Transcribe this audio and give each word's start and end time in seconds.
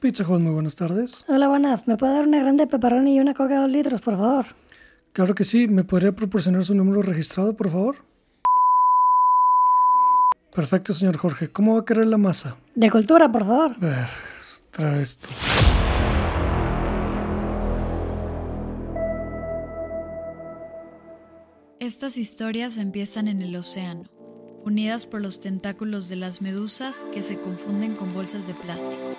Pizza 0.00 0.24
Hut, 0.26 0.40
muy 0.40 0.52
buenas 0.52 0.76
tardes. 0.76 1.24
Hola, 1.28 1.48
buenas. 1.48 1.86
¿Me 1.86 1.96
puede 1.96 2.14
dar 2.14 2.26
una 2.26 2.38
grande 2.38 2.66
pepperoni 2.66 3.16
y 3.16 3.20
una 3.20 3.34
coca 3.34 3.54
de 3.54 3.60
dos 3.60 3.70
litros, 3.70 4.00
por 4.00 4.16
favor? 4.16 4.46
Claro 5.12 5.34
que 5.34 5.44
sí. 5.44 5.68
¿Me 5.68 5.84
podría 5.84 6.12
proporcionar 6.12 6.64
su 6.64 6.74
número 6.74 7.02
registrado, 7.02 7.54
por 7.54 7.70
favor? 7.70 7.96
Perfecto, 10.54 10.94
señor 10.94 11.16
Jorge. 11.18 11.50
¿Cómo 11.50 11.74
va 11.74 11.80
a 11.80 11.84
querer 11.84 12.06
la 12.06 12.16
masa? 12.16 12.56
De 12.74 12.90
cultura, 12.90 13.30
por 13.30 13.44
favor. 13.44 13.78
Ver, 13.78 14.06
trae 14.70 15.02
esto. 15.02 15.28
Estas 21.78 22.16
historias 22.16 22.76
empiezan 22.76 23.26
en 23.28 23.42
el 23.42 23.56
océano, 23.56 24.04
unidas 24.64 25.06
por 25.06 25.20
los 25.20 25.40
tentáculos 25.40 26.08
de 26.08 26.16
las 26.16 26.42
medusas 26.42 27.06
que 27.12 27.22
se 27.22 27.38
confunden 27.38 27.94
con 27.94 28.12
bolsas 28.12 28.46
de 28.46 28.54
plástico. 28.54 29.16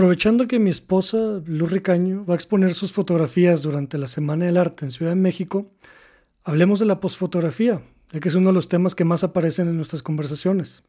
Aprovechando 0.00 0.48
que 0.48 0.58
mi 0.58 0.70
esposa, 0.70 1.42
Luz 1.44 1.70
Ricaño, 1.70 2.24
va 2.24 2.32
a 2.32 2.34
exponer 2.34 2.72
sus 2.72 2.90
fotografías 2.90 3.60
durante 3.60 3.98
la 3.98 4.06
Semana 4.06 4.46
del 4.46 4.56
Arte 4.56 4.86
en 4.86 4.92
Ciudad 4.92 5.12
de 5.12 5.20
México, 5.20 5.66
hablemos 6.42 6.80
de 6.80 6.86
la 6.86 7.00
posfotografía, 7.00 7.82
ya 8.10 8.18
que 8.18 8.30
es 8.30 8.34
uno 8.34 8.48
de 8.48 8.54
los 8.54 8.68
temas 8.68 8.94
que 8.94 9.04
más 9.04 9.24
aparecen 9.24 9.68
en 9.68 9.76
nuestras 9.76 10.02
conversaciones. 10.02 10.84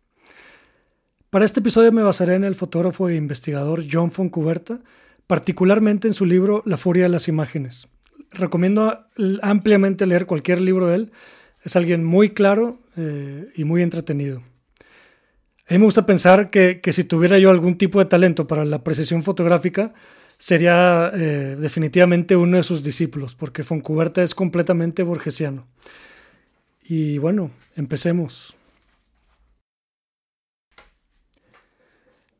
Para 1.30 1.44
este 1.44 1.60
episodio 1.60 1.92
me 1.92 2.04
basaré 2.04 2.36
en 2.36 2.46
el 2.46 2.56
fotógrafo 2.56 3.10
e 3.10 3.16
investigador 3.16 3.84
John 3.92 4.12
Foncuberta, 4.12 4.80
particularmente 5.28 6.08
en 6.08 6.14
su 6.14 6.26
libro 6.26 6.64
La 6.66 6.78
furia 6.78 7.04
de 7.04 7.10
las 7.10 7.28
imágenes. 7.28 7.90
Recomiendo 8.32 9.08
ampliamente 9.42 10.06
leer 10.06 10.26
cualquier 10.26 10.62
libro 10.62 10.88
de 10.88 10.96
él, 10.96 11.12
es 11.66 11.76
alguien 11.76 12.06
muy 12.06 12.30
claro 12.30 12.80
eh, 12.96 13.50
y 13.58 13.66
muy 13.66 13.82
entretenido. 13.82 14.42
A 15.68 15.74
mí 15.74 15.80
me 15.80 15.86
gusta 15.86 16.06
pensar 16.06 16.50
que, 16.50 16.82
si 16.92 17.04
tuviera 17.04 17.40
yo 17.40 17.50
algún 17.50 17.78
tipo 17.78 18.00
de 18.00 18.06
talento 18.06 18.48
para 18.48 18.66
la 18.66 18.84
precisión 18.84 19.24
fotográfica, 19.24 19.94
sería 20.38 21.12
eh, 21.14 21.56
definitivamente 21.58 22.36
uno 22.36 22.58
de 22.58 22.64
sus 22.64 22.84
discípulos, 22.84 23.36
porque 23.36 23.64
Foncuberta 23.64 24.24
es 24.24 24.36
completamente 24.36 25.04
borgesiano. 25.04 25.68
Y 26.84 27.20
bueno, 27.20 27.52
empecemos. 27.76 28.56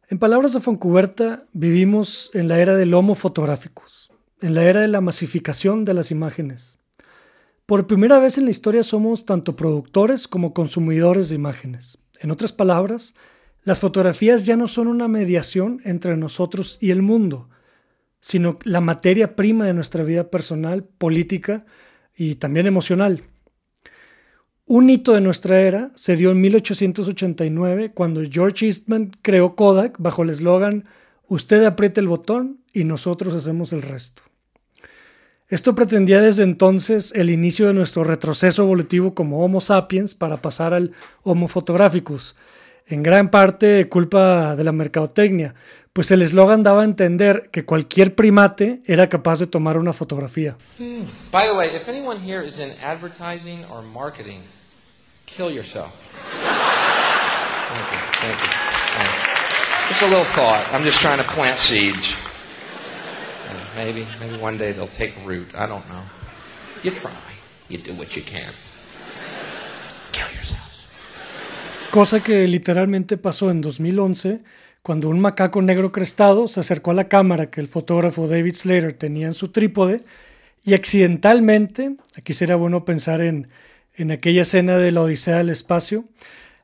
En 0.10 0.20
palabras 0.20 0.52
de 0.52 0.60
Foncuberta, 0.60 1.46
vivimos 1.54 2.32
en 2.34 2.50
la 2.50 2.60
era 2.60 2.76
del 2.76 2.94
homo 2.94 3.16
fotográficos, 3.16 4.12
en 4.42 4.56
la 4.56 4.64
era 4.64 4.82
de 4.82 4.90
la 4.90 5.00
masificación 5.00 5.86
de 5.86 5.94
las 5.94 6.12
imágenes. 6.12 6.80
Por 7.66 7.88
primera 7.88 8.20
vez 8.20 8.38
en 8.38 8.44
la 8.44 8.52
historia 8.52 8.84
somos 8.84 9.24
tanto 9.24 9.56
productores 9.56 10.28
como 10.28 10.54
consumidores 10.54 11.30
de 11.30 11.36
imágenes. 11.36 12.01
En 12.22 12.30
otras 12.30 12.54
palabras, 12.54 13.16
las 13.64 13.80
fotografías 13.80 14.46
ya 14.46 14.56
no 14.56 14.68
son 14.68 14.88
una 14.88 15.08
mediación 15.08 15.82
entre 15.84 16.16
nosotros 16.18 16.78
y 16.80 16.92
el 16.92 17.02
mundo, 17.02 17.50
sino 18.20 18.60
la 18.64 18.80
materia 18.80 19.36
prima 19.36 19.66
de 19.66 19.74
nuestra 19.74 20.04
vida 20.04 20.30
personal, 20.30 20.84
política 20.84 21.66
y 22.16 22.36
también 22.36 22.68
emocional. 22.68 23.24
Un 24.68 24.90
hito 24.90 25.14
de 25.14 25.22
nuestra 25.22 25.62
era 25.62 25.92
se 25.96 26.16
dio 26.16 26.32
en 26.32 26.42
1889 26.42 27.92
cuando 27.94 28.22
George 28.24 28.68
Eastman 28.68 29.12
creó 29.22 29.56
Kodak 29.56 29.98
bajo 30.00 30.24
el 30.24 30.30
eslogan 30.30 30.86
Usted 31.28 31.64
aprieta 31.64 32.02
el 32.02 32.08
botón 32.08 32.60
y 32.74 32.84
nosotros 32.84 33.34
hacemos 33.34 33.74
el 33.74 33.82
resto. 33.82 34.22
Esto 35.52 35.76
pretendía 35.76 36.22
desde 36.22 36.44
entonces 36.44 37.12
el 37.14 37.30
inicio 37.30 37.68
de 37.68 37.74
nuestro 37.74 38.06
retroceso 38.06 38.64
evolutivo 38.64 39.14
como 39.14 39.44
Homo 39.44 39.60
sapiens 39.60 40.16
para 40.16 40.38
pasar 40.38 40.74
al 40.74 40.94
Homo 41.24 41.50
photographicus, 41.50 42.38
en 42.88 43.04
gran 43.04 43.30
parte 43.30 43.90
culpa 43.90 44.56
de 44.56 44.64
la 44.64 44.72
mercadotecnia, 44.72 45.54
pues 45.92 46.10
el 46.12 46.22
eslogan 46.22 46.64
daba 46.64 46.84
a 46.84 46.86
entender 46.86 47.50
que 47.52 47.66
cualquier 47.66 48.16
primate 48.16 48.82
era 48.86 49.10
capaz 49.10 49.40
de 49.40 49.48
tomar 49.48 49.78
una 49.78 49.92
fotografía. 49.92 50.56
Hmm. 50.80 51.04
By 51.34 51.48
the 51.48 51.54
way, 51.54 51.76
if 51.76 51.90
anyone 51.90 52.18
here 52.18 52.48
is 52.48 52.58
in 52.58 52.72
advertising 52.82 53.66
or 53.70 53.84
marketing, 53.84 54.44
kill 55.26 55.52
yourself. 55.52 55.92
Thank 57.68 57.92
you. 57.92 58.00
Thank 58.22 58.40
you. 58.40 58.48
Thanks. 58.96 60.02
A 60.02 60.08
little 60.08 60.24
thought. 60.34 60.66
I'm 60.72 60.86
just 60.86 61.02
trying 61.02 61.18
to 61.18 61.26
plant 61.26 61.60
seeds. 61.60 62.31
Maybe, 63.76 64.06
maybe 64.20 64.42
one 64.42 64.58
day 64.58 64.74
they'll 64.74 64.88
take 64.88 65.14
root. 65.26 65.48
I 65.56 65.66
don't 65.66 65.88
know. 65.88 66.04
You 66.84 66.92
try. 66.92 67.12
You 67.70 67.78
do 67.78 67.94
what 67.94 68.16
you 68.16 68.24
can. 68.24 68.54
Kill 70.12 70.28
yourselves. 70.34 70.86
Cosa 71.92 72.22
que 72.22 72.48
literalmente 72.48 73.18
pasó 73.18 73.50
en 73.50 73.62
2011 73.62 74.42
cuando 74.82 75.10
un 75.10 75.20
macaco 75.20 75.62
negro 75.62 75.92
crestado 75.92 76.48
se 76.48 76.60
acercó 76.60 76.92
a 76.92 76.96
la 76.96 77.08
cámara 77.08 77.52
que 77.52 77.62
el 77.62 77.68
fotógrafo 77.68 78.28
David 78.28 78.56
Slater 78.56 78.94
tenía 78.94 79.28
en 79.28 79.34
su 79.34 79.50
trípode 79.50 80.02
y 80.64 80.74
accidentalmente, 80.74 81.96
aquí 82.16 82.34
sería 82.34 82.56
bueno 82.56 82.84
pensar 82.84 83.22
en, 83.22 83.48
en 83.96 84.12
aquella 84.12 84.42
escena 84.42 84.78
de 84.78 84.92
la 84.92 85.02
Odisea 85.02 85.38
del 85.38 85.50
Espacio, 85.50 86.06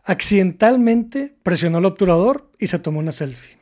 accidentalmente 0.03 1.35
presionó 1.43 1.79
el 1.79 1.85
obturador 1.85 2.49
y 2.59 2.67
se 2.67 2.79
tomó 2.79 2.99
una 2.99 3.11
selfie. 3.11 3.57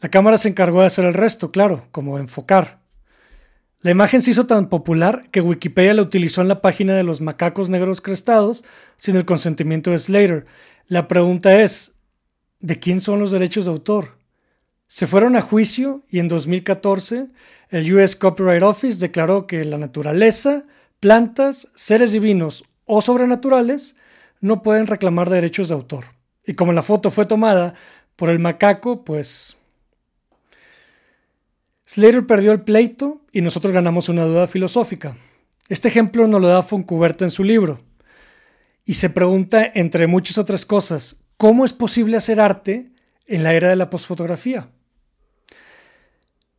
La 0.00 0.08
cámara 0.08 0.38
se 0.38 0.48
encargó 0.48 0.80
de 0.80 0.86
hacer 0.86 1.04
el 1.04 1.14
resto, 1.14 1.50
claro, 1.50 1.86
como 1.92 2.18
enfocar. 2.18 2.80
La 3.82 3.90
imagen 3.90 4.22
se 4.22 4.30
hizo 4.30 4.46
tan 4.46 4.68
popular 4.68 5.28
que 5.30 5.40
Wikipedia 5.42 5.94
la 5.94 6.02
utilizó 6.02 6.40
en 6.40 6.48
la 6.48 6.62
página 6.62 6.94
de 6.94 7.02
los 7.02 7.20
macacos 7.20 7.68
negros 7.70 8.00
crestados 8.00 8.64
sin 8.96 9.16
el 9.16 9.24
consentimiento 9.24 9.90
de 9.90 9.98
Slater. 9.98 10.46
La 10.86 11.06
pregunta 11.06 11.60
es, 11.60 11.92
¿de 12.60 12.78
quién 12.78 13.00
son 13.00 13.20
los 13.20 13.30
derechos 13.30 13.66
de 13.66 13.72
autor? 13.72 14.18
Se 14.86 15.06
fueron 15.06 15.36
a 15.36 15.42
juicio 15.42 16.02
y 16.10 16.18
en 16.18 16.28
2014 16.28 17.28
el 17.68 17.94
US 17.94 18.16
Copyright 18.16 18.62
Office 18.62 19.00
declaró 19.00 19.46
que 19.46 19.64
la 19.64 19.78
naturaleza, 19.78 20.64
plantas, 20.98 21.68
seres 21.74 22.12
divinos 22.12 22.64
o 22.86 23.00
sobrenaturales 23.00 23.96
no 24.40 24.62
pueden 24.62 24.86
reclamar 24.86 25.30
derechos 25.30 25.68
de 25.68 25.74
autor. 25.74 26.06
Y 26.44 26.54
como 26.54 26.72
la 26.72 26.82
foto 26.82 27.10
fue 27.10 27.26
tomada 27.26 27.74
por 28.16 28.30
el 28.30 28.40
macaco, 28.40 29.04
pues 29.04 29.56
Slater 31.92 32.24
perdió 32.24 32.52
el 32.52 32.60
pleito 32.60 33.20
y 33.32 33.40
nosotros 33.40 33.72
ganamos 33.72 34.08
una 34.08 34.24
duda 34.24 34.46
filosófica. 34.46 35.16
Este 35.68 35.88
ejemplo 35.88 36.28
nos 36.28 36.40
lo 36.40 36.46
da 36.46 36.62
Foncuberta 36.62 37.24
en 37.24 37.32
su 37.32 37.42
libro. 37.42 37.80
Y 38.84 38.94
se 38.94 39.10
pregunta, 39.10 39.68
entre 39.74 40.06
muchas 40.06 40.38
otras 40.38 40.64
cosas, 40.64 41.16
¿cómo 41.36 41.64
es 41.64 41.72
posible 41.72 42.16
hacer 42.16 42.40
arte 42.40 42.92
en 43.26 43.42
la 43.42 43.54
era 43.54 43.70
de 43.70 43.74
la 43.74 43.90
posfotografía? 43.90 44.68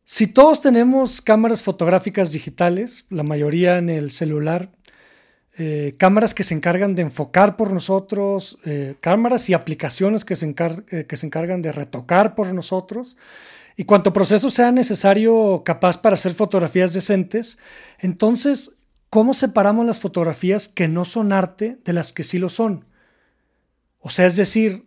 Si 0.04 0.26
todos 0.26 0.60
tenemos 0.60 1.22
cámaras 1.22 1.62
fotográficas 1.62 2.32
digitales, 2.32 3.06
la 3.08 3.22
mayoría 3.22 3.78
en 3.78 3.88
el 3.88 4.10
celular, 4.10 4.70
eh, 5.56 5.94
cámaras 5.96 6.34
que 6.34 6.44
se 6.44 6.52
encargan 6.52 6.94
de 6.94 7.02
enfocar 7.02 7.56
por 7.56 7.72
nosotros, 7.72 8.58
eh, 8.66 8.96
cámaras 9.00 9.48
y 9.48 9.54
aplicaciones 9.54 10.26
eh, 10.28 11.06
que 11.08 11.16
se 11.16 11.26
encargan 11.26 11.62
de 11.62 11.72
retocar 11.72 12.34
por 12.34 12.52
nosotros, 12.52 13.16
y 13.76 13.84
cuanto 13.84 14.12
proceso 14.12 14.50
sea 14.50 14.72
necesario 14.72 15.62
capaz 15.64 15.98
para 15.98 16.14
hacer 16.14 16.34
fotografías 16.34 16.92
decentes, 16.92 17.58
entonces, 17.98 18.76
¿cómo 19.10 19.34
separamos 19.34 19.86
las 19.86 20.00
fotografías 20.00 20.68
que 20.68 20.88
no 20.88 21.04
son 21.04 21.32
arte 21.32 21.78
de 21.84 21.92
las 21.92 22.12
que 22.12 22.24
sí 22.24 22.38
lo 22.38 22.48
son? 22.48 22.84
O 24.00 24.10
sea, 24.10 24.26
es 24.26 24.36
decir, 24.36 24.86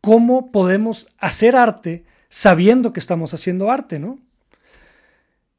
¿cómo 0.00 0.52
podemos 0.52 1.08
hacer 1.18 1.56
arte 1.56 2.04
sabiendo 2.28 2.92
que 2.92 3.00
estamos 3.00 3.34
haciendo 3.34 3.70
arte, 3.70 3.98
no? 3.98 4.18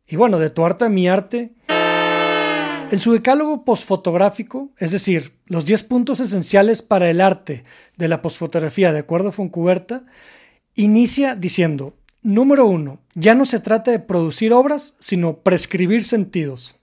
Y 0.07 0.15
bueno, 0.15 0.39
de 0.39 0.49
tu 0.49 0.65
arte 0.65 0.85
a 0.85 0.89
mi 0.89 1.07
arte. 1.07 1.53
En 2.91 2.99
su 2.99 3.13
decálogo 3.13 3.65
posfotográfico, 3.65 4.69
es 4.77 4.91
decir, 4.91 5.33
los 5.47 5.65
10 5.65 5.83
puntos 5.85 6.19
esenciales 6.19 6.81
para 6.83 7.09
el 7.09 7.21
arte 7.21 7.63
de 7.97 8.07
la 8.07 8.21
posfotografía 8.21 8.91
de 8.91 8.99
acuerdo 8.99 9.29
a 9.29 9.31
Foncuberta, 9.31 10.05
inicia 10.75 11.33
diciendo, 11.35 11.95
Número 12.23 12.65
uno, 12.65 13.01
ya 13.15 13.35
no 13.35 13.45
se 13.45 13.59
trata 13.59 13.91
de 13.91 13.99
producir 13.99 14.53
obras, 14.53 14.95
sino 14.99 15.39
prescribir 15.39 16.05
sentidos. 16.05 16.75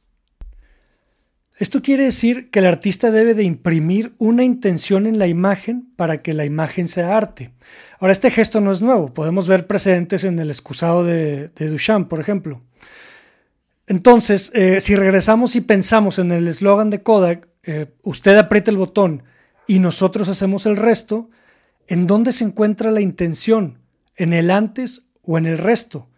Esto 1.56 1.82
quiere 1.82 2.04
decir 2.04 2.50
que 2.50 2.58
el 2.58 2.66
artista 2.66 3.10
debe 3.10 3.34
de 3.34 3.44
imprimir 3.44 4.14
una 4.19 4.44
intención 4.44 5.06
en 5.06 5.19
la 5.19 5.26
imagen 5.26 5.92
para 5.96 6.22
que 6.22 6.34
la 6.34 6.44
imagen 6.44 6.88
sea 6.88 7.16
arte. 7.16 7.52
Ahora, 7.98 8.12
este 8.12 8.31
gesto 8.31 8.60
no 8.60 8.70
es 8.70 8.82
nuevo, 8.82 9.12
podemos 9.12 9.48
ver 9.48 9.66
precedentes 9.66 10.25
en 10.25 10.38
el 10.38 10.50
excusado 10.50 11.04
de, 11.04 11.48
de 11.48 11.69
Duchamp, 11.69 12.08
por 12.08 12.20
ejemplo. 12.20 12.62
Entonces, 13.86 14.52
eh, 14.54 14.81
si 14.81 14.94
regresamos 14.94 15.56
y 15.56 15.62
pensamos 15.62 16.19
en 16.19 16.31
el 16.31 16.48
eslogan 16.48 16.90
de 16.90 17.02
Kodak, 17.02 17.48
eh, 17.62 17.93
usted 18.02 18.36
aprieta 18.36 18.70
el 18.70 18.76
botón 18.76 19.25
y 19.66 19.81
nosotros 19.81 20.28
hacemos 20.28 20.64
el 20.66 20.76
resto, 20.76 21.28
¿en 21.88 22.06
dónde 22.06 22.32
se 22.32 22.44
encuentra 22.44 22.90
la 22.90 23.00
intención? 23.00 23.78
¿En 24.16 24.32
el 24.32 24.50
antes 24.50 25.09
o 25.31 25.38
en 25.38 25.47
el 25.47 25.59
resto? 25.59 26.09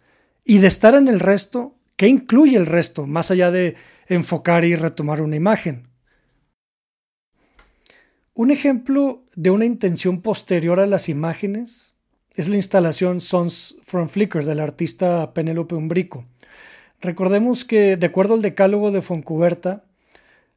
Y 0.43 0.57
de 0.57 0.65
estar 0.65 0.95
en 0.95 1.07
el 1.07 1.19
resto, 1.19 1.75
¿qué 1.97 2.07
incluye 2.07 2.57
el 2.57 2.65
resto, 2.65 3.05
más 3.05 3.29
allá 3.29 3.51
de 3.51 3.75
enfocar 4.07 4.65
y 4.65 4.75
retomar 4.75 5.21
una 5.21 5.35
imagen? 5.35 5.87
Un 8.33 8.49
ejemplo 8.49 9.23
de 9.35 9.51
una 9.51 9.65
intención 9.65 10.23
posterior 10.23 10.79
a 10.79 10.87
las 10.87 11.09
imágenes 11.09 11.95
es 12.33 12.49
la 12.49 12.55
instalación 12.55 13.21
Sons 13.21 13.77
from 13.83 14.07
Flickr 14.07 14.45
del 14.45 14.59
artista 14.59 15.31
Penélope 15.35 15.75
Umbrico. 15.75 16.25
Recordemos 16.99 17.65
que, 17.65 17.97
de 17.97 18.07
acuerdo 18.07 18.33
al 18.33 18.41
decálogo 18.41 18.89
de 18.89 19.03
Foncuberta, 19.03 19.85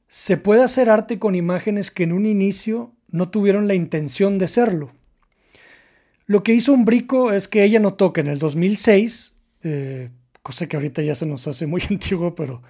se 0.08 0.38
puede 0.38 0.64
hacer 0.64 0.88
arte 0.88 1.18
con 1.18 1.34
imágenes 1.34 1.90
que 1.90 2.04
en 2.04 2.14
un 2.14 2.24
inicio 2.24 2.94
no 3.10 3.28
tuvieron 3.28 3.68
la 3.68 3.74
intención 3.74 4.38
de 4.38 4.48
serlo. 4.48 4.92
Lo 6.26 6.42
que 6.42 6.52
hizo 6.52 6.72
Umbrico 6.72 7.32
es 7.32 7.48
que 7.48 7.62
ella 7.62 7.78
notó 7.78 8.12
que 8.12 8.20
en 8.20 8.26
el 8.26 8.38
2006, 8.38 9.36
eh, 9.62 10.10
cosa 10.42 10.68
que 10.68 10.76
ahorita 10.76 11.02
ya 11.02 11.14
se 11.14 11.26
nos 11.26 11.46
hace 11.46 11.66
muy 11.66 11.82
antiguo, 11.90 12.34
pero, 12.34 12.62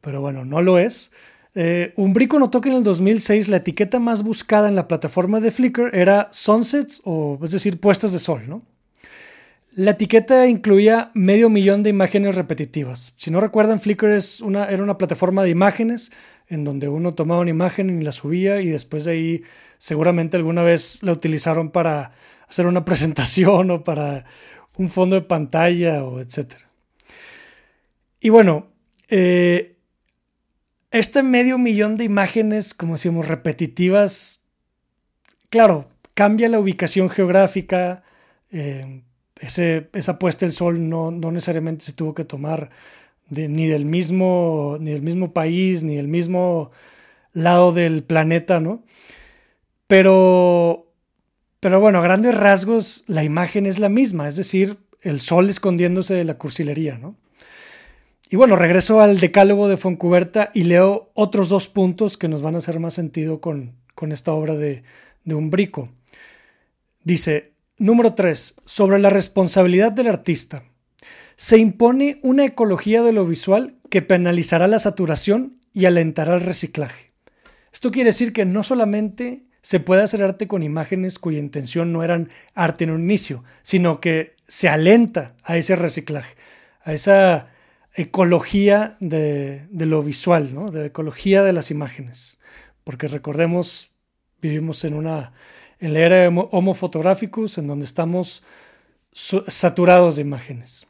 pero 0.00 0.20
bueno, 0.20 0.44
no 0.44 0.60
lo 0.60 0.78
es, 0.78 1.10
eh, 1.54 1.92
Umbrico 1.96 2.38
notó 2.38 2.60
que 2.60 2.68
en 2.68 2.76
el 2.76 2.84
2006 2.84 3.48
la 3.48 3.56
etiqueta 3.56 3.98
más 3.98 4.22
buscada 4.22 4.68
en 4.68 4.76
la 4.76 4.86
plataforma 4.86 5.40
de 5.40 5.50
Flickr 5.50 5.90
era 5.94 6.28
sunsets, 6.30 7.00
o 7.04 7.38
es 7.42 7.50
decir, 7.50 7.80
puestas 7.80 8.12
de 8.12 8.18
sol, 8.18 8.42
¿no? 8.46 8.62
La 9.72 9.92
etiqueta 9.92 10.48
incluía 10.48 11.12
medio 11.14 11.48
millón 11.48 11.84
de 11.84 11.90
imágenes 11.90 12.34
repetitivas. 12.34 13.14
Si 13.16 13.30
no 13.30 13.40
recuerdan, 13.40 13.78
Flickr 13.78 14.10
es 14.10 14.40
una, 14.40 14.66
era 14.66 14.82
una 14.82 14.98
plataforma 14.98 15.44
de 15.44 15.50
imágenes 15.50 16.10
en 16.48 16.64
donde 16.64 16.88
uno 16.88 17.14
tomaba 17.14 17.40
una 17.40 17.50
imagen 17.50 18.00
y 18.00 18.04
la 18.04 18.10
subía 18.10 18.60
y 18.60 18.68
después 18.68 19.04
de 19.04 19.12
ahí 19.12 19.42
seguramente 19.78 20.36
alguna 20.36 20.64
vez 20.64 20.98
la 21.02 21.12
utilizaron 21.12 21.70
para 21.70 22.10
hacer 22.50 22.66
una 22.66 22.84
presentación 22.84 23.70
o 23.70 23.84
para 23.84 24.26
un 24.76 24.90
fondo 24.90 25.14
de 25.14 25.22
pantalla 25.22 26.04
o 26.04 26.20
etcétera. 26.20 26.68
Y 28.20 28.28
bueno, 28.28 28.68
eh, 29.08 29.76
este 30.90 31.22
medio 31.22 31.56
millón 31.56 31.96
de 31.96 32.04
imágenes, 32.04 32.74
como 32.74 32.94
decimos, 32.94 33.28
repetitivas, 33.28 34.42
claro, 35.48 35.88
cambia 36.14 36.48
la 36.48 36.58
ubicación 36.58 37.08
geográfica. 37.08 38.02
Eh, 38.50 39.02
esa 39.40 40.18
puesta 40.18 40.44
del 40.44 40.52
sol 40.52 40.88
no, 40.88 41.10
necesariamente 41.12 41.84
se 41.86 41.92
tuvo 41.94 42.14
que 42.14 42.24
tomar 42.24 42.68
ni, 43.30 43.66
del 43.66 43.86
mismo, 43.86 44.76
ni 44.80 44.90
del 44.90 45.02
mismo 45.02 45.32
país, 45.32 45.82
ni 45.82 45.96
del 45.96 46.08
mismo 46.08 46.72
lado 47.32 47.72
del 47.72 48.02
planeta, 48.02 48.60
¿no? 48.60 48.82
Pero, 49.86 50.89
pero 51.60 51.78
bueno, 51.78 51.98
a 51.98 52.02
grandes 52.02 52.34
rasgos 52.34 53.04
la 53.06 53.22
imagen 53.22 53.66
es 53.66 53.78
la 53.78 53.90
misma, 53.90 54.26
es 54.26 54.36
decir, 54.36 54.78
el 55.02 55.20
sol 55.20 55.48
escondiéndose 55.48 56.14
de 56.14 56.24
la 56.24 56.38
cursilería, 56.38 56.98
¿no? 56.98 57.16
Y 58.30 58.36
bueno, 58.36 58.54
regreso 58.56 59.00
al 59.00 59.18
decálogo 59.18 59.68
de 59.68 59.76
Foncuberta 59.76 60.50
y 60.54 60.62
leo 60.62 61.10
otros 61.14 61.48
dos 61.48 61.68
puntos 61.68 62.16
que 62.16 62.28
nos 62.28 62.42
van 62.42 62.54
a 62.54 62.58
hacer 62.58 62.78
más 62.78 62.94
sentido 62.94 63.40
con, 63.40 63.74
esta 64.10 64.32
obra 64.32 64.54
de, 64.54 64.84
de 65.24 65.34
Umbrico. 65.34 65.90
Dice, 67.02 67.52
número 67.76 68.14
3, 68.14 68.54
sobre 68.64 69.00
la 69.00 69.10
responsabilidad 69.10 69.90
del 69.90 70.06
artista. 70.06 70.62
Se 71.34 71.58
impone 71.58 72.20
una 72.22 72.44
ecología 72.44 73.02
de 73.02 73.12
lo 73.12 73.26
visual 73.26 73.74
que 73.90 74.00
penalizará 74.00 74.68
la 74.68 74.78
saturación 74.78 75.58
y 75.74 75.86
alentará 75.86 76.36
el 76.36 76.42
reciclaje. 76.42 77.12
Esto 77.72 77.90
quiere 77.90 78.10
decir 78.10 78.32
que 78.32 78.44
no 78.44 78.62
solamente 78.62 79.44
se 79.62 79.80
puede 79.80 80.02
hacer 80.02 80.22
arte 80.22 80.48
con 80.48 80.62
imágenes 80.62 81.18
cuya 81.18 81.38
intención 81.38 81.92
no 81.92 82.02
eran 82.02 82.30
arte 82.54 82.84
en 82.84 82.90
un 82.90 83.02
inicio, 83.02 83.44
sino 83.62 84.00
que 84.00 84.34
se 84.48 84.68
alenta 84.68 85.34
a 85.44 85.56
ese 85.56 85.76
reciclaje, 85.76 86.34
a 86.82 86.92
esa 86.92 87.48
ecología 87.94 88.96
de, 89.00 89.66
lo 89.72 90.02
visual, 90.02 90.54
¿no? 90.54 90.70
de 90.70 90.80
la 90.80 90.86
ecología 90.86 91.42
de 91.42 91.52
las 91.52 91.70
imágenes. 91.70 92.40
Porque 92.84 93.08
recordemos, 93.08 93.90
vivimos 94.40 94.84
en 94.84 94.94
una 94.94 95.32
en 95.80 95.94
la 95.94 96.00
era 96.00 96.16
de 96.16 96.46
Homo 96.50 96.74
Photographicus, 96.74 97.56
en 97.56 97.66
donde 97.66 97.86
estamos 97.86 98.42
saturados 99.12 100.16
de 100.16 100.22
imágenes. 100.22 100.86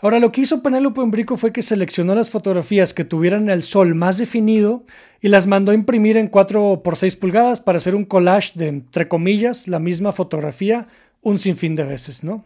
Ahora, 0.00 0.18
lo 0.18 0.32
que 0.32 0.40
hizo 0.40 0.62
Penélope 0.62 1.00
Umbrico 1.00 1.36
fue 1.36 1.52
que 1.52 1.62
seleccionó 1.62 2.14
las 2.14 2.30
fotografías 2.30 2.92
que 2.92 3.04
tuvieran 3.04 3.48
el 3.48 3.62
sol 3.62 3.94
más 3.94 4.18
definido 4.18 4.84
y 5.20 5.28
las 5.28 5.46
mandó 5.46 5.72
a 5.72 5.76
imprimir 5.76 6.16
en 6.16 6.28
4 6.28 6.82
por 6.82 6.96
6 6.96 7.16
pulgadas 7.16 7.60
para 7.60 7.78
hacer 7.78 7.94
un 7.94 8.04
collage 8.04 8.52
de, 8.56 8.68
entre 8.68 9.06
comillas, 9.08 9.68
la 9.68 9.78
misma 9.78 10.12
fotografía 10.12 10.88
un 11.22 11.38
sinfín 11.38 11.76
de 11.76 11.84
veces, 11.84 12.24
¿no? 12.24 12.44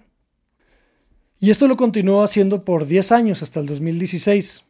Y 1.41 1.51
esto 1.51 1.69
lo 1.69 1.77
continuó 1.77 2.23
haciendo 2.23 2.65
por 2.65 2.87
10 2.87 3.13
años 3.13 3.43
hasta 3.43 3.61
el 3.61 3.67
2016. 3.67 4.65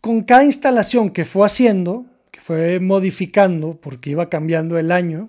Con 0.00 0.22
cada 0.22 0.44
instalación 0.44 1.10
que 1.10 1.24
fue 1.24 1.46
haciendo, 1.46 2.06
que 2.30 2.40
fue 2.40 2.80
modificando 2.80 3.78
porque 3.80 4.10
iba 4.10 4.28
cambiando 4.28 4.78
el 4.78 4.92
año, 4.92 5.28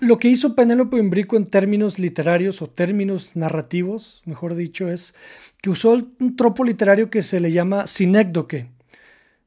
Lo 0.00 0.18
que 0.18 0.28
hizo 0.28 0.54
Penélope 0.54 0.98
Imbrico 0.98 1.36
en 1.36 1.44
términos 1.44 1.98
literarios 1.98 2.62
o 2.62 2.68
términos 2.68 3.36
narrativos, 3.36 4.22
mejor 4.26 4.54
dicho, 4.54 4.88
es 4.88 5.14
que 5.62 5.70
usó 5.70 5.92
un 6.18 6.36
tropo 6.36 6.64
literario 6.64 7.10
que 7.10 7.22
se 7.22 7.40
le 7.40 7.52
llama 7.52 7.86
sinécdoque, 7.86 8.68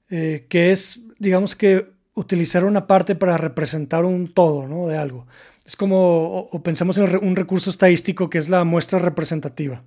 eh, 0.09 0.45
que 0.49 0.71
es, 0.71 1.01
digamos 1.19 1.55
que, 1.55 1.91
utilizar 2.13 2.65
una 2.65 2.87
parte 2.87 3.15
para 3.15 3.37
representar 3.37 4.05
un 4.05 4.33
todo 4.33 4.67
¿no? 4.67 4.87
de 4.87 4.97
algo. 4.97 5.27
Es 5.65 5.75
como, 5.75 6.39
o, 6.39 6.63
pensemos 6.63 6.97
en 6.97 7.23
un 7.23 7.35
recurso 7.35 7.69
estadístico 7.69 8.29
que 8.29 8.37
es 8.37 8.49
la 8.49 8.63
muestra 8.63 8.99
representativa. 8.99 9.83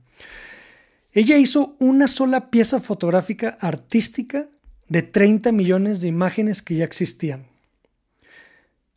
Ella 1.13 1.37
hizo 1.37 1.77
una 1.79 2.09
sola 2.09 2.51
pieza 2.51 2.81
fotográfica 2.81 3.57
artística 3.61 4.49
de 4.89 5.03
30 5.03 5.53
millones 5.53 6.01
de 6.01 6.09
imágenes 6.09 6.63
que 6.63 6.77
ya 6.77 6.85
existían. 6.85 7.47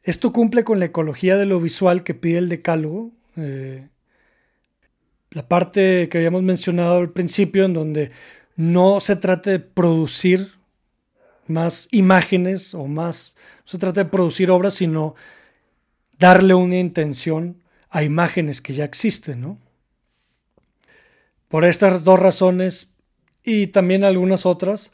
Esto 0.03 0.31
cumple 0.31 0.63
con 0.63 0.79
la 0.79 0.85
ecología 0.85 1.37
de 1.37 1.45
lo 1.45 1.59
visual 1.59 2.03
que 2.03 2.13
pide 2.13 2.37
el 2.37 2.49
decálogo. 2.49 3.11
Eh, 3.35 3.89
la 5.31 5.47
parte 5.47 6.07
que 6.09 6.17
habíamos 6.17 6.43
mencionado 6.43 6.97
al 6.97 7.11
principio, 7.11 7.65
en 7.65 7.73
donde 7.73 8.11
no 8.55 8.99
se 8.99 9.15
trata 9.15 9.51
de 9.51 9.59
producir 9.59 10.47
más 11.47 11.87
imágenes 11.91 12.73
o 12.73 12.87
más, 12.87 13.35
no 13.59 13.67
se 13.67 13.77
trata 13.77 14.03
de 14.03 14.09
producir 14.09 14.49
obras, 14.49 14.75
sino 14.75 15.15
darle 16.19 16.53
una 16.53 16.77
intención 16.77 17.63
a 17.89 18.03
imágenes 18.03 18.61
que 18.61 18.73
ya 18.73 18.85
existen, 18.85 19.41
¿no? 19.41 19.59
Por 21.47 21.63
estas 21.63 22.03
dos 22.03 22.19
razones 22.19 22.93
y 23.43 23.67
también 23.67 24.03
algunas 24.03 24.45
otras, 24.45 24.93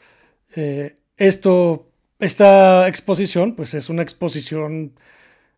eh, 0.56 0.96
esto 1.18 1.90
esta 2.20 2.88
exposición, 2.88 3.56
pues 3.56 3.74
es 3.74 3.90
una 3.90 4.02
exposición 4.02 4.94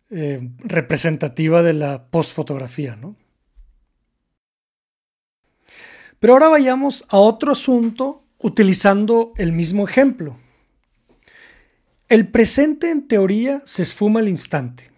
eh, 0.10 0.50
representativa 0.60 1.62
de 1.62 1.74
la 1.74 2.08
postfotografía, 2.08 2.96
¿no? 2.96 3.16
Pero 6.20 6.34
ahora 6.34 6.48
vayamos 6.48 7.06
a 7.10 7.18
otro 7.18 7.52
asunto 7.52 8.24
utilizando 8.40 9.34
el 9.38 9.52
mismo 9.52 9.88
ejemplo. 9.88 10.38
El 12.08 12.28
presente 12.30 12.90
en 12.90 13.08
teoría 13.08 13.62
se 13.66 13.84
esfuma 13.84 14.22
al 14.22 14.30
instante. 14.30 14.95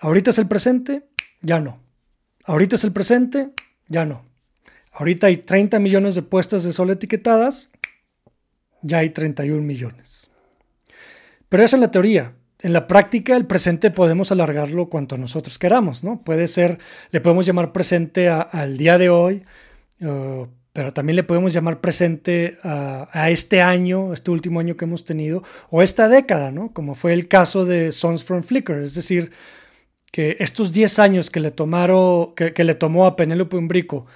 Ahorita 0.00 0.30
es 0.30 0.38
el 0.38 0.48
presente, 0.48 1.08
ya 1.40 1.60
no. 1.60 1.80
Ahorita 2.44 2.76
es 2.76 2.84
el 2.84 2.92
presente, 2.92 3.50
ya 3.88 4.04
no. 4.04 4.24
Ahorita 4.92 5.26
hay 5.26 5.38
30 5.38 5.78
millones 5.78 6.14
de 6.14 6.22
puestas 6.22 6.64
de 6.64 6.72
sol 6.72 6.90
etiquetadas, 6.90 7.70
ya 8.82 8.98
hay 8.98 9.10
31 9.10 9.62
millones. 9.62 10.30
Pero 11.48 11.64
eso 11.64 11.76
es 11.76 11.80
la 11.80 11.90
teoría. 11.90 12.34
En 12.60 12.72
la 12.72 12.86
práctica, 12.86 13.36
el 13.36 13.46
presente 13.46 13.90
podemos 13.90 14.32
alargarlo 14.32 14.88
cuanto 14.88 15.18
nosotros 15.18 15.58
queramos, 15.58 16.02
¿no? 16.02 16.22
Puede 16.22 16.48
ser, 16.48 16.78
le 17.10 17.20
podemos 17.20 17.46
llamar 17.46 17.72
presente 17.72 18.28
al 18.28 18.78
día 18.78 18.96
de 18.96 19.10
hoy, 19.10 19.44
pero 19.98 20.92
también 20.92 21.16
le 21.16 21.22
podemos 21.22 21.52
llamar 21.52 21.80
presente 21.80 22.58
a, 22.62 23.30
este 23.30 23.60
año, 23.60 24.12
este 24.12 24.30
último 24.30 24.60
año 24.60 24.76
que 24.76 24.86
hemos 24.86 25.04
tenido, 25.04 25.42
o 25.70 25.82
esta 25.82 26.08
década, 26.08 26.50
¿no? 26.50 26.72
Como 26.72 26.94
fue 26.94 27.12
el 27.12 27.28
caso 27.28 27.66
de 27.66 27.92
Sons 27.92 28.24
from 28.24 28.42
Flickr, 28.42 28.82
es 28.82 28.94
decir, 28.94 29.32
estos 30.38 30.72
10 30.72 30.98
años 30.98 31.30
que 31.30 31.40
le, 31.40 31.50
tomaron, 31.50 32.34
que, 32.34 32.64
le 32.64 32.74
tomó 32.74 33.06
a 33.06 33.16
Penélope 33.16 33.56
Umbrico, 33.56 34.06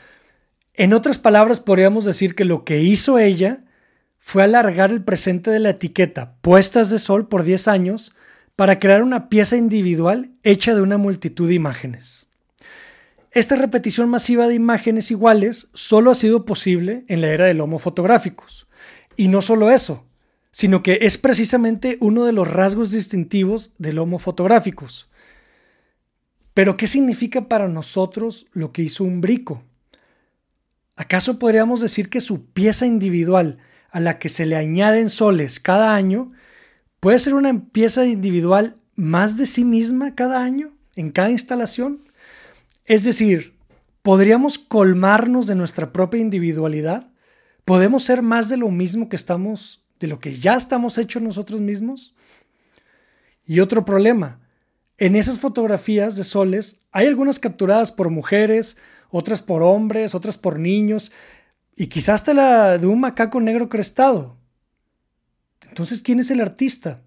en 0.74 0.92
otras 0.92 1.18
palabras, 1.18 1.60
podríamos 1.60 2.04
decir 2.04 2.34
que 2.34 2.44
lo 2.44 2.64
que 2.64 2.82
hizo 2.82 3.18
ella 3.18 3.64
fue 4.18 4.42
alargar 4.42 4.90
el 4.90 5.02
presente 5.02 5.50
de 5.50 5.60
la 5.60 5.70
etiqueta 5.70 6.36
Puestas 6.40 6.90
de 6.90 6.98
Sol 6.98 7.28
por 7.28 7.42
10 7.42 7.68
años 7.68 8.14
para 8.56 8.78
crear 8.78 9.02
una 9.02 9.28
pieza 9.28 9.56
individual 9.56 10.30
hecha 10.42 10.74
de 10.74 10.82
una 10.82 10.98
multitud 10.98 11.48
de 11.48 11.54
imágenes. 11.54 12.28
Esta 13.32 13.56
repetición 13.56 14.08
masiva 14.08 14.48
de 14.48 14.54
imágenes 14.54 15.10
iguales 15.10 15.70
solo 15.72 16.10
ha 16.10 16.14
sido 16.14 16.44
posible 16.44 17.04
en 17.08 17.20
la 17.20 17.28
era 17.28 17.46
del 17.46 17.60
Homo 17.60 17.78
fotográficos. 17.78 18.66
Y 19.16 19.28
no 19.28 19.40
solo 19.40 19.70
eso, 19.70 20.04
sino 20.50 20.82
que 20.82 20.98
es 21.02 21.16
precisamente 21.16 21.96
uno 22.00 22.24
de 22.24 22.32
los 22.32 22.48
rasgos 22.48 22.90
distintivos 22.90 23.72
del 23.78 23.98
Homo 23.98 24.18
fotográficos. 24.18 25.09
Pero 26.54 26.76
¿qué 26.76 26.86
significa 26.86 27.48
para 27.48 27.68
nosotros 27.68 28.46
lo 28.52 28.72
que 28.72 28.82
hizo 28.82 29.04
un 29.04 29.20
brico? 29.20 29.62
¿Acaso 30.96 31.38
podríamos 31.38 31.80
decir 31.80 32.10
que 32.10 32.20
su 32.20 32.44
pieza 32.46 32.86
individual 32.86 33.58
a 33.90 34.00
la 34.00 34.18
que 34.18 34.28
se 34.28 34.46
le 34.46 34.56
añaden 34.56 35.08
soles 35.08 35.60
cada 35.60 35.94
año 35.94 36.32
puede 36.98 37.18
ser 37.18 37.34
una 37.34 37.70
pieza 37.72 38.04
individual 38.04 38.76
más 38.96 39.38
de 39.38 39.46
sí 39.46 39.64
misma 39.64 40.14
cada 40.14 40.42
año 40.42 40.72
en 40.96 41.10
cada 41.10 41.30
instalación? 41.30 42.02
Es 42.84 43.04
decir, 43.04 43.54
¿podríamos 44.02 44.58
colmarnos 44.58 45.46
de 45.46 45.54
nuestra 45.54 45.92
propia 45.92 46.20
individualidad? 46.20 47.08
¿Podemos 47.64 48.02
ser 48.02 48.22
más 48.22 48.48
de 48.48 48.56
lo 48.56 48.68
mismo 48.70 49.08
que 49.08 49.16
estamos, 49.16 49.84
de 50.00 50.08
lo 50.08 50.18
que 50.18 50.34
ya 50.34 50.54
estamos 50.56 50.98
hechos 50.98 51.22
nosotros 51.22 51.60
mismos? 51.60 52.16
Y 53.46 53.60
otro 53.60 53.84
problema, 53.84 54.39
en 55.00 55.16
esas 55.16 55.40
fotografías 55.40 56.16
de 56.16 56.24
soles 56.24 56.82
hay 56.92 57.06
algunas 57.06 57.40
capturadas 57.40 57.90
por 57.90 58.10
mujeres, 58.10 58.76
otras 59.08 59.42
por 59.42 59.62
hombres, 59.62 60.14
otras 60.14 60.36
por 60.36 60.58
niños, 60.58 61.10
y 61.74 61.86
quizás 61.86 62.16
hasta 62.16 62.34
la 62.34 62.76
de 62.76 62.86
un 62.86 63.00
macaco 63.00 63.40
negro 63.40 63.70
crestado. 63.70 64.36
Entonces, 65.66 66.02
¿quién 66.02 66.20
es 66.20 66.30
el 66.30 66.42
artista? 66.42 67.02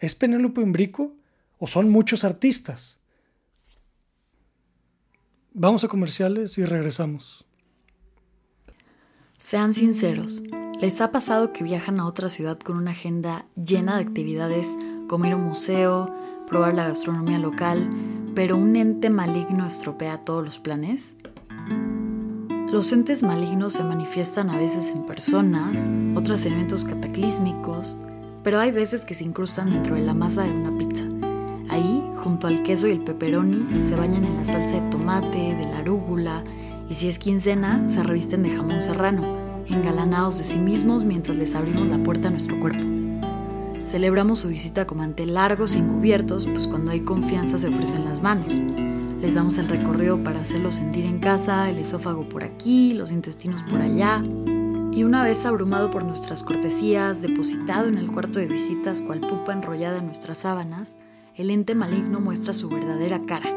¿Es 0.00 0.14
Penélope 0.14 0.62
Imbrico 0.62 1.14
o 1.58 1.66
son 1.66 1.90
muchos 1.90 2.24
artistas? 2.24 2.98
Vamos 5.52 5.84
a 5.84 5.88
comerciales 5.88 6.56
y 6.56 6.64
regresamos. 6.64 7.44
Sean 9.36 9.74
sinceros, 9.74 10.42
¿les 10.80 11.02
ha 11.02 11.12
pasado 11.12 11.52
que 11.52 11.64
viajan 11.64 12.00
a 12.00 12.06
otra 12.06 12.30
ciudad 12.30 12.58
con 12.58 12.78
una 12.78 12.92
agenda 12.92 13.44
llena 13.62 13.96
de 13.96 14.04
actividades 14.04 14.68
como 15.06 15.26
ir 15.26 15.34
a 15.34 15.36
un 15.36 15.44
museo, 15.44 16.24
probar 16.46 16.74
la 16.74 16.88
gastronomía 16.88 17.38
local, 17.38 17.88
pero 18.34 18.56
un 18.56 18.76
ente 18.76 19.10
maligno 19.10 19.66
estropea 19.66 20.22
todos 20.22 20.44
los 20.44 20.58
planes? 20.58 21.14
Los 22.70 22.92
entes 22.92 23.22
malignos 23.22 23.74
se 23.74 23.84
manifiestan 23.84 24.50
a 24.50 24.56
veces 24.56 24.88
en 24.88 25.06
personas, 25.06 25.86
otras 26.16 26.44
en 26.44 26.54
eventos 26.54 26.84
cataclísmicos, 26.84 27.98
pero 28.42 28.58
hay 28.58 28.72
veces 28.72 29.04
que 29.04 29.14
se 29.14 29.24
incrustan 29.24 29.70
dentro 29.70 29.94
de 29.94 30.02
la 30.02 30.14
masa 30.14 30.42
de 30.42 30.50
una 30.50 30.76
pizza 30.76 31.04
Ahí, 31.68 32.04
junto 32.22 32.46
al 32.46 32.62
queso 32.62 32.86
y 32.88 32.92
el 32.92 33.00
pepperoni, 33.00 33.64
se 33.80 33.96
bañan 33.96 34.24
en 34.24 34.36
la 34.36 34.44
salsa 34.44 34.80
de 34.80 34.90
tomate, 34.90 35.56
de 35.56 35.66
la 35.66 35.78
arúgula, 35.78 36.44
y 36.88 36.94
si 36.94 37.08
es 37.08 37.18
quincena, 37.18 37.88
se 37.88 38.02
revisten 38.02 38.42
de 38.42 38.50
jamón 38.50 38.82
serrano, 38.82 39.22
engalanados 39.66 40.38
de 40.38 40.44
sí 40.44 40.58
mismos 40.58 41.04
mientras 41.04 41.36
les 41.36 41.54
abrimos 41.54 41.86
la 41.88 41.98
puerta 41.98 42.28
a 42.28 42.30
nuestro 42.30 42.60
cuerpo. 42.60 42.93
Celebramos 43.84 44.38
su 44.38 44.48
visita 44.48 44.86
con 44.86 44.98
mantel 44.98 45.34
largos 45.34 45.74
y 45.74 45.78
encubiertos, 45.78 46.46
pues 46.46 46.66
cuando 46.66 46.90
hay 46.90 47.00
confianza 47.00 47.58
se 47.58 47.68
ofrecen 47.68 48.06
las 48.06 48.22
manos. 48.22 48.54
Les 49.20 49.34
damos 49.34 49.58
el 49.58 49.68
recorrido 49.68 50.24
para 50.24 50.40
hacerlos 50.40 50.76
sentir 50.76 51.04
en 51.04 51.18
casa, 51.18 51.68
el 51.68 51.78
esófago 51.78 52.26
por 52.26 52.44
aquí, 52.44 52.94
los 52.94 53.12
intestinos 53.12 53.62
por 53.64 53.82
allá. 53.82 54.22
Y 54.90 55.04
una 55.04 55.22
vez 55.22 55.44
abrumado 55.44 55.90
por 55.90 56.02
nuestras 56.02 56.42
cortesías, 56.42 57.20
depositado 57.20 57.86
en 57.86 57.98
el 57.98 58.10
cuarto 58.10 58.38
de 58.38 58.46
visitas 58.46 59.02
cual 59.02 59.20
pupa 59.20 59.52
enrollada 59.52 59.98
en 59.98 60.06
nuestras 60.06 60.38
sábanas, 60.38 60.96
el 61.36 61.50
ente 61.50 61.74
maligno 61.74 62.20
muestra 62.20 62.54
su 62.54 62.70
verdadera 62.70 63.20
cara. 63.20 63.50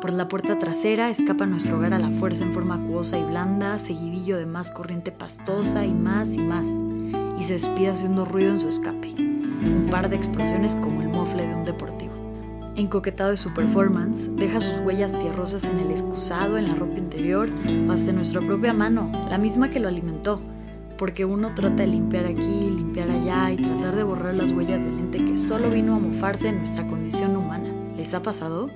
Por 0.00 0.12
la 0.12 0.26
puerta 0.26 0.58
trasera 0.58 1.10
escapa 1.10 1.46
nuestro 1.46 1.78
hogar 1.78 1.94
a 1.94 2.00
la 2.00 2.10
fuerza 2.10 2.44
en 2.44 2.52
forma 2.52 2.74
acuosa 2.74 3.18
y 3.18 3.24
blanda, 3.24 3.78
seguidillo 3.78 4.36
de 4.36 4.46
más 4.46 4.70
corriente 4.70 5.12
pastosa 5.12 5.86
y 5.86 5.94
más 5.94 6.34
y 6.34 6.42
más, 6.42 6.68
y 7.38 7.44
se 7.44 7.54
despide 7.54 7.90
haciendo 7.90 8.24
ruido 8.24 8.50
en 8.50 8.60
su 8.60 8.68
escape. 8.68 9.33
Un 9.64 9.86
par 9.90 10.08
de 10.08 10.16
explosiones 10.16 10.76
como 10.76 11.02
el 11.02 11.08
mofle 11.08 11.46
de 11.46 11.54
un 11.54 11.64
deportivo. 11.64 12.12
Encoquetado 12.76 13.30
de 13.30 13.36
su 13.36 13.54
performance, 13.54 14.28
deja 14.36 14.60
sus 14.60 14.78
huellas 14.84 15.16
tierrosas 15.18 15.64
en 15.68 15.78
el 15.78 15.90
excusado, 15.90 16.58
en 16.58 16.66
la 16.66 16.74
ropa 16.74 16.98
interior 16.98 17.48
o 17.88 17.92
hasta 17.92 18.10
en 18.10 18.16
nuestra 18.16 18.40
propia 18.40 18.72
mano, 18.72 19.10
la 19.30 19.38
misma 19.38 19.70
que 19.70 19.78
lo 19.78 19.88
alimentó, 19.88 20.40
porque 20.98 21.24
uno 21.24 21.54
trata 21.54 21.82
de 21.82 21.86
limpiar 21.86 22.26
aquí, 22.26 22.72
limpiar 22.76 23.10
allá 23.10 23.52
y 23.52 23.56
tratar 23.56 23.94
de 23.94 24.02
borrar 24.02 24.34
las 24.34 24.50
huellas 24.50 24.84
del 24.84 24.98
ente 24.98 25.18
que 25.18 25.36
solo 25.36 25.70
vino 25.70 25.94
a 25.94 26.00
mofarse 26.00 26.48
en 26.48 26.58
nuestra 26.58 26.84
condición 26.86 27.36
humana. 27.36 27.72
¿Les 27.96 28.12
ha 28.12 28.22
pasado? 28.22 28.68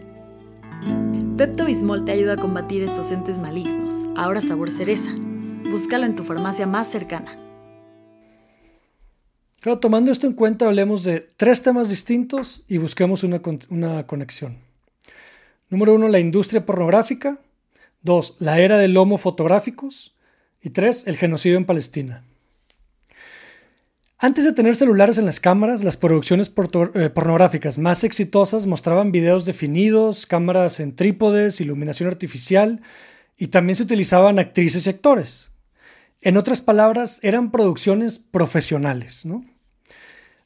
Pepto 1.36 1.64
Bismol 1.64 2.04
te 2.04 2.12
ayuda 2.12 2.34
a 2.34 2.36
combatir 2.36 2.82
estos 2.82 3.10
entes 3.10 3.38
malignos. 3.38 3.94
Ahora 4.16 4.40
sabor 4.40 4.70
cereza. 4.70 5.10
Búscalo 5.70 6.06
en 6.06 6.14
tu 6.14 6.24
farmacia 6.24 6.66
más 6.66 6.88
cercana. 6.88 7.47
Tomando 9.80 10.12
esto 10.12 10.26
en 10.26 10.34
cuenta, 10.34 10.66
hablemos 10.66 11.02
de 11.02 11.26
tres 11.36 11.62
temas 11.62 11.88
distintos 11.88 12.64
y 12.68 12.78
busquemos 12.78 13.24
una, 13.24 13.40
una 13.70 14.06
conexión. 14.06 14.58
Número 15.68 15.94
uno, 15.94 16.08
la 16.08 16.20
industria 16.20 16.64
pornográfica. 16.64 17.40
Dos, 18.02 18.36
la 18.38 18.60
era 18.60 18.78
del 18.78 18.94
lomo 18.94 19.18
fotográficos. 19.18 20.14
Y 20.62 20.70
tres, 20.70 21.06
el 21.06 21.16
genocidio 21.16 21.56
en 21.56 21.66
Palestina. 21.66 22.24
Antes 24.20 24.44
de 24.44 24.52
tener 24.52 24.74
celulares 24.74 25.18
en 25.18 25.26
las 25.26 25.38
cámaras, 25.38 25.84
las 25.84 25.96
producciones 25.96 26.52
eh, 26.94 27.10
pornográficas 27.10 27.78
más 27.78 28.02
exitosas 28.02 28.66
mostraban 28.66 29.12
videos 29.12 29.44
definidos, 29.44 30.26
cámaras 30.26 30.80
en 30.80 30.96
trípodes, 30.96 31.60
iluminación 31.60 32.08
artificial 32.08 32.80
y 33.36 33.48
también 33.48 33.76
se 33.76 33.84
utilizaban 33.84 34.40
actrices 34.40 34.86
y 34.86 34.90
actores. 34.90 35.52
En 36.20 36.36
otras 36.36 36.60
palabras, 36.60 37.20
eran 37.22 37.50
producciones 37.50 38.18
profesionales. 38.18 39.26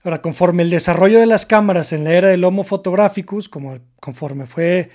Ahora, 0.05 0.21
conforme 0.21 0.64
el 0.64 0.71
desarrollo 0.71 1.19
de 1.19 1.26
las 1.26 1.47
cámaras 1.47 1.93
en 1.93 2.05
la 2.05 2.12
era 2.12 2.29
del 2.29 2.45
Homo 2.45 2.62
Photographicus, 2.62 3.49
como 3.49 3.79
conforme 4.00 4.47
fue, 4.47 4.91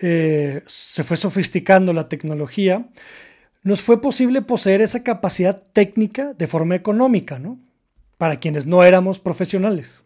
eh, 0.00 0.62
se 0.66 1.04
fue 1.04 1.16
sofisticando 1.16 1.92
la 1.92 2.08
tecnología, 2.08 2.88
nos 3.62 3.82
fue 3.82 4.00
posible 4.00 4.42
poseer 4.42 4.80
esa 4.80 5.02
capacidad 5.02 5.62
técnica 5.72 6.34
de 6.34 6.46
forma 6.46 6.74
económica, 6.74 7.38
¿no? 7.38 7.58
Para 8.16 8.38
quienes 8.38 8.66
no 8.66 8.84
éramos 8.84 9.20
profesionales. 9.20 10.04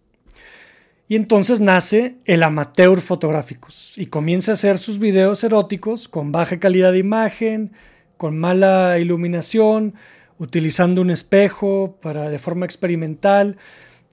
Y 1.09 1.17
entonces 1.17 1.61
nace 1.61 2.17
el 2.25 2.43
amateur 2.43 3.01
fotográficos 3.01 3.95
y 3.97 4.07
comienza 4.07 4.53
a 4.53 4.55
hacer 4.55 4.79
sus 4.79 4.99
videos 4.99 5.43
eróticos 5.43 6.09
con 6.09 6.33
baja 6.33 6.61
calidad 6.61 6.93
de 6.93 6.99
imagen, 6.99 7.73
con 8.19 8.39
mala 8.39 8.99
iluminación, 8.99 9.95
utilizando 10.39 11.01
un 11.01 11.11
espejo 11.11 11.97
para 12.03 12.29
de 12.29 12.39
forma 12.39 12.67
experimental 12.67 13.57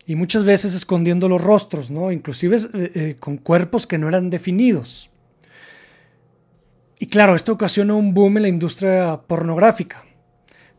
y 0.07 0.15
muchas 0.15 0.45
veces 0.45 0.73
escondiendo 0.73 1.27
los 1.27 1.41
rostros, 1.41 1.91
¿no? 1.91 2.11
Inclusive 2.11 2.57
eh, 2.57 2.91
eh, 2.95 3.15
con 3.19 3.37
cuerpos 3.37 3.85
que 3.85 3.97
no 3.97 4.07
eran 4.07 4.29
definidos. 4.29 5.09
Y 6.99 7.07
claro, 7.07 7.35
esto 7.35 7.51
ocasionó 7.51 7.97
un 7.97 8.13
boom 8.13 8.37
en 8.37 8.43
la 8.43 8.49
industria 8.49 9.21
pornográfica, 9.27 10.05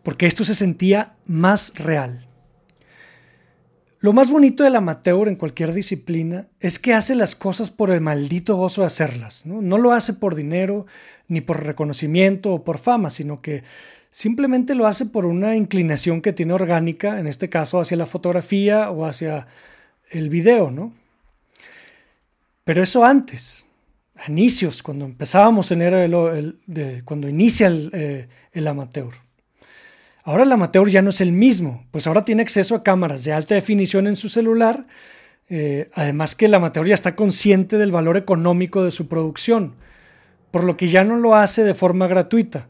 porque 0.02 0.26
esto 0.26 0.45
se 0.45 0.54
sentía 0.54 1.16
más 1.26 1.73
real. 1.76 2.25
Lo 4.06 4.12
más 4.12 4.30
bonito 4.30 4.62
del 4.62 4.76
amateur 4.76 5.26
en 5.26 5.34
cualquier 5.34 5.72
disciplina 5.72 6.46
es 6.60 6.78
que 6.78 6.94
hace 6.94 7.16
las 7.16 7.34
cosas 7.34 7.72
por 7.72 7.90
el 7.90 8.00
maldito 8.00 8.54
gozo 8.54 8.82
de 8.82 8.86
hacerlas. 8.86 9.46
¿no? 9.46 9.60
no 9.60 9.78
lo 9.78 9.90
hace 9.90 10.12
por 10.12 10.36
dinero, 10.36 10.86
ni 11.26 11.40
por 11.40 11.66
reconocimiento 11.66 12.52
o 12.52 12.62
por 12.62 12.78
fama, 12.78 13.10
sino 13.10 13.42
que 13.42 13.64
simplemente 14.12 14.76
lo 14.76 14.86
hace 14.86 15.06
por 15.06 15.26
una 15.26 15.56
inclinación 15.56 16.22
que 16.22 16.32
tiene 16.32 16.52
orgánica, 16.52 17.18
en 17.18 17.26
este 17.26 17.48
caso 17.48 17.80
hacia 17.80 17.96
la 17.96 18.06
fotografía 18.06 18.92
o 18.92 19.06
hacia 19.06 19.48
el 20.12 20.30
video, 20.30 20.70
¿no? 20.70 20.92
Pero 22.62 22.84
eso 22.84 23.04
antes, 23.04 23.66
a 24.14 24.30
inicios, 24.30 24.84
cuando 24.84 25.04
empezábamos 25.04 25.72
en 25.72 25.82
era 25.82 25.98
de, 25.98 27.02
cuando 27.04 27.28
inicia 27.28 27.72
eh, 27.72 28.28
el, 28.52 28.68
amateur. 28.68 29.25
Ahora 30.26 30.42
el 30.42 30.50
amateur 30.50 30.88
ya 30.88 31.02
no 31.02 31.11
es 31.11 31.21
el 31.21 31.30
mismo, 31.30 31.87
pues 31.92 32.09
ahora 32.09 32.25
tiene 32.25 32.42
acceso 32.42 32.75
a 32.75 32.83
cámaras 32.83 33.23
de 33.23 33.33
alta 33.33 33.54
definición 33.54 34.09
en 34.09 34.16
su 34.16 34.28
celular, 34.28 34.88
eh, 35.49 35.88
además 35.95 36.35
que 36.35 36.47
el 36.47 36.54
amateur 36.54 36.85
ya 36.85 36.95
está 36.95 37.14
consciente 37.14 37.78
del 37.78 37.92
valor 37.92 38.16
económico 38.16 38.83
de 38.83 38.90
su 38.90 39.06
producción, 39.06 39.76
por 40.50 40.64
lo 40.64 40.76
que 40.76 40.88
ya 40.88 41.04
no 41.04 41.16
lo 41.16 41.37
hace 41.37 41.62
de 41.62 41.75
forma 41.75 42.09
gratuita. 42.09 42.66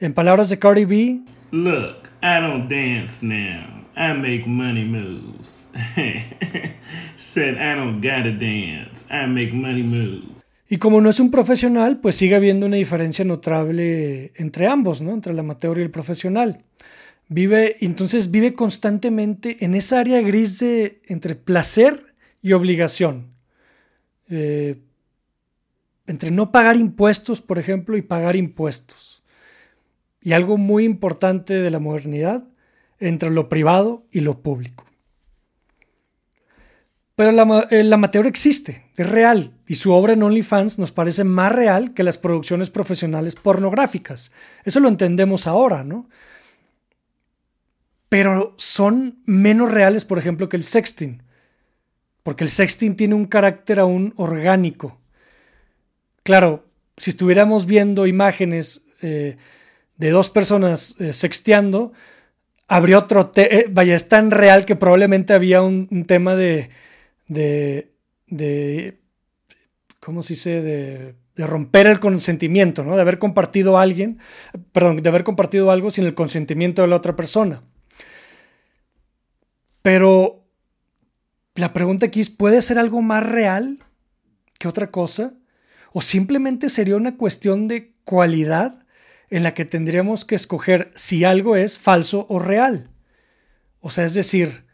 En 0.00 0.12
palabras 0.12 0.50
de 0.50 0.58
Cardi 0.58 0.84
B, 0.84 1.22
Look, 1.50 2.10
I 2.22 2.42
don't 2.42 2.68
dance 2.68 3.24
now. 3.24 3.82
I 3.96 4.12
make 4.12 4.46
money 4.46 4.84
moves. 4.84 5.70
Said 7.16 7.54
I 7.56 7.74
don't 7.74 8.02
gotta 8.02 8.32
dance. 8.32 9.06
I 9.10 9.26
make 9.26 9.54
money 9.54 9.82
moves. 9.82 10.43
Y 10.68 10.78
como 10.78 11.00
no 11.00 11.10
es 11.10 11.20
un 11.20 11.30
profesional, 11.30 12.00
pues 12.00 12.16
sigue 12.16 12.34
habiendo 12.34 12.66
una 12.66 12.76
diferencia 12.76 13.24
notable 13.24 14.32
entre 14.36 14.66
ambos, 14.66 15.02
¿no? 15.02 15.12
Entre 15.12 15.32
el 15.32 15.38
amateur 15.38 15.78
y 15.78 15.82
el 15.82 15.90
profesional. 15.90 16.64
Vive, 17.28 17.76
entonces 17.80 18.30
vive 18.30 18.54
constantemente 18.54 19.64
en 19.64 19.74
esa 19.74 20.00
área 20.00 20.20
gris 20.20 20.58
de 20.60 21.00
entre 21.06 21.34
placer 21.34 22.14
y 22.40 22.52
obligación. 22.52 23.34
Eh, 24.30 24.80
entre 26.06 26.30
no 26.30 26.52
pagar 26.52 26.76
impuestos, 26.76 27.40
por 27.40 27.58
ejemplo, 27.58 27.96
y 27.96 28.02
pagar 28.02 28.36
impuestos. 28.36 29.22
Y 30.20 30.32
algo 30.32 30.56
muy 30.58 30.84
importante 30.84 31.54
de 31.54 31.70
la 31.70 31.78
modernidad, 31.78 32.44
entre 32.98 33.30
lo 33.30 33.48
privado 33.48 34.06
y 34.10 34.20
lo 34.20 34.42
público. 34.42 34.83
Pero 37.16 37.30
el 37.70 37.92
amateur 37.92 38.26
existe, 38.26 38.90
es 38.96 39.08
real, 39.08 39.52
y 39.68 39.76
su 39.76 39.92
obra 39.92 40.14
en 40.14 40.22
OnlyFans 40.22 40.80
nos 40.80 40.90
parece 40.90 41.22
más 41.22 41.52
real 41.52 41.94
que 41.94 42.02
las 42.02 42.18
producciones 42.18 42.70
profesionales 42.70 43.36
pornográficas. 43.36 44.32
Eso 44.64 44.80
lo 44.80 44.88
entendemos 44.88 45.46
ahora, 45.46 45.84
¿no? 45.84 46.08
Pero 48.08 48.54
son 48.58 49.22
menos 49.26 49.70
reales, 49.70 50.04
por 50.04 50.18
ejemplo, 50.18 50.48
que 50.48 50.56
el 50.56 50.64
sexting, 50.64 51.22
porque 52.24 52.42
el 52.42 52.50
sexting 52.50 52.96
tiene 52.96 53.14
un 53.14 53.26
carácter 53.26 53.78
aún 53.78 54.12
orgánico. 54.16 54.98
Claro, 56.24 56.66
si 56.96 57.10
estuviéramos 57.10 57.66
viendo 57.66 58.06
imágenes 58.06 58.86
eh, 59.02 59.36
de 59.96 60.10
dos 60.10 60.30
personas 60.30 60.96
eh, 61.00 61.12
sexteando, 61.12 61.92
habría 62.66 62.98
otro, 62.98 63.32
eh, 63.36 63.66
vaya, 63.70 63.94
es 63.94 64.08
tan 64.08 64.30
real 64.30 64.64
que 64.64 64.76
probablemente 64.76 65.32
había 65.32 65.62
un, 65.62 66.04
tema 66.06 66.34
de, 66.34 66.70
de, 67.28 67.94
de, 68.26 69.00
¿cómo 70.00 70.22
se 70.22 70.34
dice? 70.34 70.62
De, 70.62 71.14
de, 71.36 71.46
romper 71.46 71.86
el 71.86 72.00
consentimiento, 72.00 72.84
¿no? 72.84 72.96
De 72.96 73.02
haber 73.02 73.18
compartido 73.18 73.78
a 73.78 73.82
alguien, 73.82 74.18
perdón, 74.72 74.96
de 75.02 75.08
haber 75.08 75.24
compartido 75.24 75.70
algo 75.70 75.90
sin 75.90 76.04
el 76.06 76.14
consentimiento 76.14 76.82
de 76.82 76.88
la 76.88 76.96
otra 76.96 77.16
persona. 77.16 77.62
Pero 79.82 80.44
la 81.54 81.72
pregunta 81.72 82.06
aquí 82.06 82.20
es, 82.20 82.30
¿puede 82.30 82.62
ser 82.62 82.78
algo 82.78 83.02
más 83.02 83.24
real 83.24 83.78
que 84.58 84.66
otra 84.66 84.90
cosa? 84.90 85.34
¿O 85.92 86.02
simplemente 86.02 86.68
sería 86.68 86.96
una 86.96 87.16
cuestión 87.16 87.68
de 87.68 87.92
cualidad 88.04 88.84
en 89.30 89.42
la 89.42 89.54
que 89.54 89.64
tendríamos 89.64 90.24
que 90.24 90.34
escoger 90.34 90.90
si 90.94 91.24
algo 91.24 91.54
es 91.54 91.78
falso 91.78 92.26
o 92.28 92.38
real? 92.38 92.90
O 93.80 93.90
sea, 93.90 94.04
es 94.04 94.14
decir, 94.14 94.64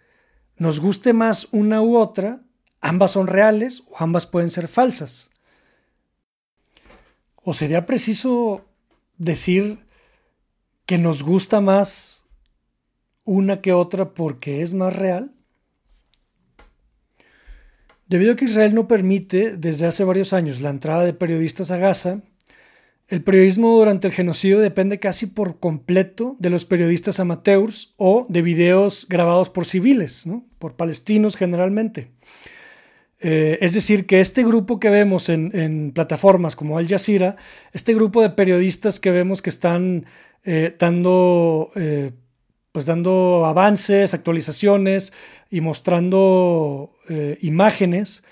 nos 0.61 0.79
guste 0.79 1.15
más 1.15 1.49
una 1.53 1.81
u 1.81 1.97
otra, 1.97 2.43
ambas 2.83 3.13
son 3.13 3.27
reales 3.27 3.83
o 3.89 3.97
ambas 3.99 4.27
pueden 4.27 4.51
ser 4.51 4.69
falsas. 4.69 5.31
¿O 7.37 7.55
sería 7.55 7.87
preciso 7.87 8.67
decir 9.17 9.79
que 10.85 10.99
nos 10.99 11.23
gusta 11.23 11.63
más 11.63 12.27
una 13.25 13.63
que 13.63 13.73
otra 13.73 14.13
porque 14.13 14.61
es 14.61 14.75
más 14.75 14.95
real? 14.95 15.33
Debido 18.07 18.35
a 18.35 18.37
que 18.37 18.45
Israel 18.45 18.75
no 18.75 18.87
permite 18.87 19.57
desde 19.57 19.87
hace 19.87 20.05
varios 20.05 20.35
años 20.35 20.61
la 20.61 20.69
entrada 20.69 21.05
de 21.05 21.15
periodistas 21.15 21.71
a 21.71 21.79
Gaza, 21.79 22.21
el 23.11 23.25
periodismo 23.25 23.77
durante 23.77 24.07
el 24.07 24.15
genocidio 24.15 24.61
depende 24.61 25.01
casi 25.01 25.27
por 25.27 25.59
completo 25.59 26.37
de 26.39 26.49
los 26.49 26.65
periodistas 26.65 27.19
amateurs 27.19 27.93
o 27.97 28.25
de 28.29 28.41
videos 28.41 29.07
grabados 29.09 29.51
por 29.51 29.67
civiles, 29.67 30.27
por 30.61 30.77
palestinos 30.77 31.37
generalmente. 31.37 32.13
Eh, 33.19 33.59
es 33.61 33.75
decir, 33.75 34.07
que 34.07 34.21
este 34.21 34.45
grupo 34.45 34.79
que 34.79 34.91
vemos 34.91 35.29
en, 35.29 35.91
plataformas 35.93 36.55
como 36.55 36.79
Al 36.79 36.87
Jazeera, 36.87 37.35
este 37.73 37.95
grupo 37.95 38.23
de 38.23 38.31
periodistas 38.31 39.01
que 39.01 39.11
vemos 39.11 39.43
que 39.43 39.51
están 39.51 40.07
eh, 40.45 40.75
dando 40.79 41.73
eh, 41.75 42.13
pues 42.71 42.87
dando 42.87 43.45
avances, 43.45 44.15
actualizaciones 44.15 45.13
y 45.51 45.61
mostrando 45.61 46.95
imágenes, 47.41 48.23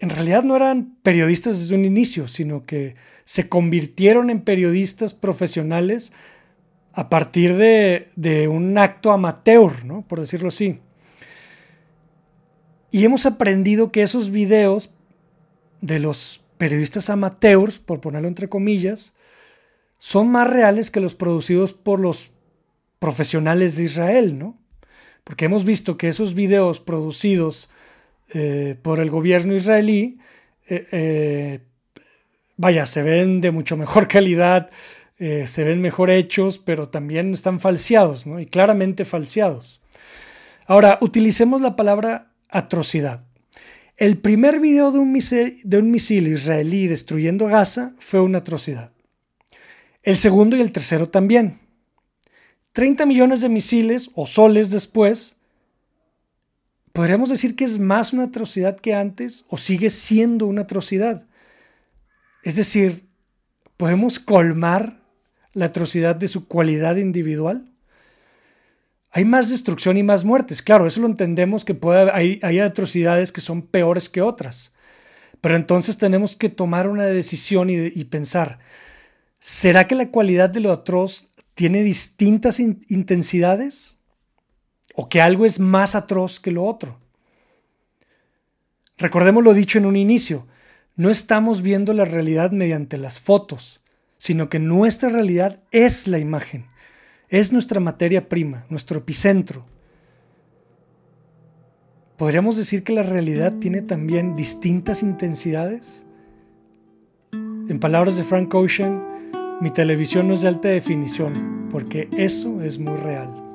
en 0.00 0.10
realidad 0.10 0.42
no 0.42 0.56
eran 0.56 0.96
periodistas 1.04 1.60
desde 1.60 1.76
un 1.76 1.84
inicio, 1.84 2.26
sino 2.26 2.66
que 2.66 2.96
se 3.26 3.48
convirtieron 3.48 4.30
en 4.30 4.40
periodistas 4.40 5.12
profesionales 5.12 6.12
a 6.92 7.10
partir 7.10 7.56
de, 7.56 8.48
un 8.48 8.78
acto 8.78 9.10
amateur, 9.10 9.84
¿no? 9.84 10.06
por 10.06 10.20
decirlo 10.20 10.48
así. 10.48 10.80
Y 12.92 13.04
hemos 13.04 13.26
aprendido 13.26 13.90
que 13.90 14.02
esos 14.02 14.30
videos 14.30 14.94
de 15.80 15.98
los 15.98 16.44
periodistas 16.56 17.10
amateurs, 17.10 17.78
por 17.78 18.00
ponerlo 18.00 18.28
entre 18.28 18.48
comillas, 18.48 19.12
son 19.98 20.30
más 20.30 20.48
reales 20.48 20.92
que 20.92 21.00
los 21.00 21.16
producidos 21.16 21.74
por 21.74 21.98
los 21.98 22.30
profesionales 23.00 23.76
de 23.76 23.84
Israel, 23.84 24.38
¿no? 24.38 24.56
Porque 25.24 25.46
hemos 25.46 25.64
visto 25.64 25.98
que 25.98 26.08
esos 26.08 26.34
videos 26.34 26.80
producidos 26.80 27.68
eh, 28.32 28.76
por 28.80 29.00
el 29.00 29.10
gobierno 29.10 29.54
israelí, 29.54 30.18
eh, 30.68 30.86
eh, 30.92 31.60
vaya, 32.56 32.86
se 32.86 33.02
ven 33.02 33.40
de 33.40 33.50
mucho 33.50 33.76
mejor 33.76 34.08
calidad, 34.16 34.70
se 35.18 35.64
ven 35.64 35.80
mejor 35.80 36.10
hechos, 36.10 36.58
pero 36.58 36.88
también 36.88 37.32
están 37.32 37.58
falseados, 37.58 38.26
¿no? 38.26 38.38
Y 38.38 38.46
claramente 38.46 39.06
falseados. 39.06 39.80
Ahora, 40.66 40.98
utilicemos 41.00 41.60
la 41.60 41.74
palabra 41.74 42.32
atrocidad. 42.50 43.24
El 43.96 44.18
primer 44.18 44.60
video 44.60 44.92
de 44.92 44.98
un, 44.98 45.10
misil, 45.10 45.58
de 45.64 45.78
un 45.78 45.90
misil 45.90 46.28
israelí 46.28 46.86
destruyendo 46.86 47.46
Gaza 47.46 47.94
fue 47.98 48.20
una 48.20 48.38
atrocidad. 48.38 48.92
El 50.02 50.16
segundo 50.16 50.56
y 50.56 50.60
el 50.60 50.70
tercero 50.70 51.08
también. 51.08 51.60
30 52.72 53.06
millones 53.06 53.40
de 53.40 53.48
misiles 53.48 54.10
o 54.14 54.26
soles 54.26 54.70
después, 54.70 55.36
¿podríamos 56.92 57.30
decir 57.30 57.56
que 57.56 57.64
es 57.64 57.78
más 57.78 58.12
una 58.12 58.24
atrocidad 58.24 58.78
que 58.78 58.92
antes 58.92 59.46
o 59.48 59.56
sigue 59.56 59.88
siendo 59.88 60.46
una 60.46 60.62
atrocidad? 60.62 61.26
Es 62.46 62.54
decir, 62.54 63.08
¿podemos 63.76 64.20
colmar 64.20 65.02
la 65.52 65.64
atrocidad 65.64 66.14
de 66.14 66.28
su 66.28 66.46
cualidad 66.46 66.94
individual? 66.94 67.72
Hay 69.10 69.24
más 69.24 69.50
destrucción 69.50 69.96
y 69.96 70.04
más 70.04 70.24
muertes. 70.24 70.62
Claro, 70.62 70.86
eso 70.86 71.00
lo 71.00 71.08
entendemos 71.08 71.64
que 71.64 71.76
hay, 72.12 72.60
atrocidades 72.60 73.32
que 73.32 73.40
son 73.40 73.62
peores 73.62 74.08
que 74.08 74.22
otras. 74.22 74.72
Pero 75.40 75.56
entonces 75.56 75.98
tenemos 75.98 76.36
que 76.36 76.48
tomar 76.48 76.88
una 76.88 77.06
decisión 77.06 77.68
y 77.68 78.04
pensar, 78.04 78.60
¿será 79.40 79.88
que 79.88 79.96
la 79.96 80.12
cualidad 80.12 80.48
de 80.48 80.60
lo 80.60 80.70
atroz 80.70 81.30
tiene 81.54 81.82
distintas 81.82 82.60
intensidades 82.60 83.98
o 84.94 85.08
que 85.08 85.20
algo 85.20 85.44
es 85.46 85.58
más 85.58 85.96
atroz 85.96 86.38
que 86.38 86.52
lo 86.52 86.62
otro. 86.62 87.00
Recordemos 88.98 89.42
lo 89.42 89.52
dicho 89.52 89.78
en 89.78 89.86
un 89.86 89.96
inicio, 89.96 90.46
no 90.96 91.10
estamos 91.10 91.60
viendo 91.62 91.92
la 91.92 92.06
realidad 92.06 92.50
mediante 92.50 92.96
las 92.96 93.20
fotos, 93.20 93.82
sino 94.16 94.48
que 94.48 94.58
nuestra 94.58 95.10
realidad 95.10 95.62
es 95.70 96.08
la 96.08 96.18
imagen, 96.18 96.66
es 97.28 97.52
nuestra 97.52 97.80
materia 97.80 98.28
prima, 98.28 98.64
nuestro 98.70 99.00
epicentro. 99.00 99.66
¿Podríamos 102.16 102.56
decir 102.56 102.82
que 102.82 102.94
la 102.94 103.02
realidad 103.02 103.54
tiene 103.60 103.82
también 103.82 104.36
distintas 104.36 105.02
intensidades? 105.02 106.06
En 107.32 107.78
palabras 107.78 108.16
de 108.16 108.24
Frank 108.24 108.54
Ocean, 108.54 109.04
mi 109.60 109.70
televisión 109.70 110.28
no 110.28 110.34
es 110.34 110.40
de 110.40 110.48
alta 110.48 110.68
definición, 110.68 111.68
porque 111.70 112.08
eso 112.16 112.62
es 112.62 112.78
muy 112.78 112.96
real. 112.96 113.45